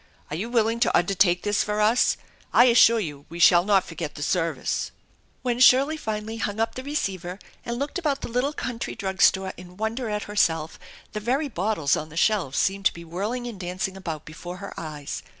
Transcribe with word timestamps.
Are 0.31 0.35
you 0.35 0.49
willing 0.49 0.79
to 0.79 0.97
undertake 0.97 1.43
this 1.43 1.63
for 1.63 1.79
us? 1.79 2.17
I 2.51 2.65
assure 2.65 2.99
you 2.99 3.27
we 3.29 3.37
shall 3.37 3.63
not 3.63 3.83
forget 3.83 4.15
the 4.15 4.23
service." 4.23 4.89
When 5.43 5.59
Shirley 5.59 5.95
finally 5.95 6.37
hung 6.37 6.59
up 6.59 6.73
the 6.73 6.81
receiver 6.83 7.37
and 7.63 7.77
looked 7.77 7.99
about 7.99 8.21
the 8.21 8.27
little 8.27 8.51
country 8.53 8.95
drug 8.95 9.21
store 9.21 9.53
in 9.57 9.77
wonder 9.77 10.09
at 10.09 10.23
herself 10.23 10.79
the 11.11 11.19
very 11.19 11.49
bottles 11.49 11.95
on 11.95 12.09
the 12.09 12.17
shelves 12.17 12.57
seemed 12.57 12.85
to 12.85 12.93
be 12.93 13.05
whirling 13.05 13.45
and 13.45 13.59
dancing 13.59 13.95
about 13.95 14.25
before 14.25 14.57
her 14.57 14.73
eyes. 14.75 15.21